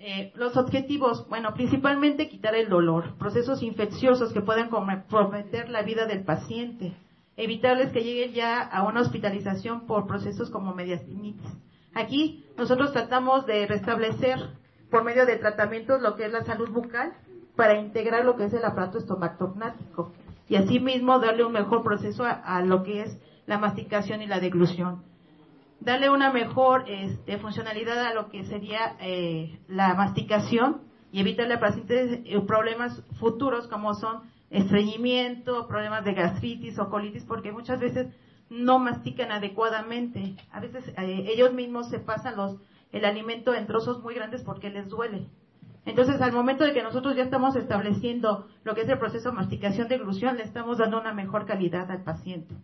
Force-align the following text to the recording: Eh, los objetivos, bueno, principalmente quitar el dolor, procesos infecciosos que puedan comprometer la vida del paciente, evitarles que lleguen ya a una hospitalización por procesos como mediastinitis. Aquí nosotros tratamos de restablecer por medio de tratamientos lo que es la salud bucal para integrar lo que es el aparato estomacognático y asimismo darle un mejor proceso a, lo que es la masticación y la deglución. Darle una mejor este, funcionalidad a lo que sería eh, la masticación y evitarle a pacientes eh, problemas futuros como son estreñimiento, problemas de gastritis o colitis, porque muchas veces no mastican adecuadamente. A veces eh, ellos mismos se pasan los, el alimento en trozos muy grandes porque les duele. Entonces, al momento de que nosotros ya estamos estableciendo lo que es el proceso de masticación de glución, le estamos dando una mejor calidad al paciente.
Eh, 0.00 0.32
los 0.36 0.56
objetivos, 0.56 1.28
bueno, 1.28 1.54
principalmente 1.54 2.28
quitar 2.28 2.54
el 2.54 2.68
dolor, 2.68 3.18
procesos 3.18 3.62
infecciosos 3.64 4.32
que 4.32 4.40
puedan 4.40 4.68
comprometer 4.68 5.68
la 5.68 5.82
vida 5.82 6.06
del 6.06 6.24
paciente, 6.24 6.96
evitarles 7.36 7.90
que 7.90 8.04
lleguen 8.04 8.32
ya 8.32 8.60
a 8.60 8.84
una 8.84 9.00
hospitalización 9.00 9.86
por 9.86 10.06
procesos 10.06 10.50
como 10.50 10.72
mediastinitis. 10.72 11.50
Aquí 11.94 12.44
nosotros 12.56 12.92
tratamos 12.92 13.44
de 13.46 13.66
restablecer 13.66 14.38
por 14.88 15.02
medio 15.02 15.26
de 15.26 15.36
tratamientos 15.36 16.00
lo 16.00 16.14
que 16.14 16.26
es 16.26 16.32
la 16.32 16.44
salud 16.44 16.70
bucal 16.70 17.12
para 17.56 17.78
integrar 17.78 18.24
lo 18.24 18.36
que 18.36 18.44
es 18.44 18.52
el 18.52 18.64
aparato 18.64 18.98
estomacognático 18.98 20.12
y 20.48 20.54
asimismo 20.54 21.18
darle 21.18 21.44
un 21.44 21.52
mejor 21.52 21.82
proceso 21.82 22.24
a, 22.24 22.62
lo 22.62 22.84
que 22.84 23.02
es 23.02 23.18
la 23.46 23.58
masticación 23.58 24.22
y 24.22 24.26
la 24.26 24.38
deglución. 24.38 25.02
Darle 25.80 26.10
una 26.10 26.32
mejor 26.32 26.84
este, 26.88 27.38
funcionalidad 27.38 27.98
a 28.04 28.14
lo 28.14 28.28
que 28.30 28.44
sería 28.44 28.96
eh, 29.00 29.60
la 29.68 29.94
masticación 29.94 30.82
y 31.12 31.20
evitarle 31.20 31.54
a 31.54 31.60
pacientes 31.60 32.20
eh, 32.24 32.40
problemas 32.46 33.02
futuros 33.18 33.68
como 33.68 33.94
son 33.94 34.22
estreñimiento, 34.50 35.68
problemas 35.68 36.04
de 36.04 36.14
gastritis 36.14 36.78
o 36.78 36.88
colitis, 36.88 37.24
porque 37.24 37.52
muchas 37.52 37.80
veces 37.80 38.08
no 38.50 38.78
mastican 38.78 39.30
adecuadamente. 39.30 40.36
A 40.50 40.60
veces 40.60 40.86
eh, 40.88 41.24
ellos 41.28 41.52
mismos 41.52 41.90
se 41.90 41.98
pasan 42.00 42.36
los, 42.36 42.56
el 42.92 43.04
alimento 43.04 43.54
en 43.54 43.66
trozos 43.66 44.02
muy 44.02 44.14
grandes 44.14 44.42
porque 44.42 44.70
les 44.70 44.88
duele. 44.88 45.28
Entonces, 45.84 46.20
al 46.20 46.32
momento 46.32 46.64
de 46.64 46.74
que 46.74 46.82
nosotros 46.82 47.16
ya 47.16 47.22
estamos 47.22 47.56
estableciendo 47.56 48.46
lo 48.62 48.74
que 48.74 48.82
es 48.82 48.88
el 48.88 48.98
proceso 48.98 49.30
de 49.30 49.36
masticación 49.36 49.88
de 49.88 49.98
glución, 49.98 50.36
le 50.36 50.42
estamos 50.42 50.78
dando 50.78 51.00
una 51.00 51.14
mejor 51.14 51.46
calidad 51.46 51.90
al 51.90 52.02
paciente. 52.02 52.54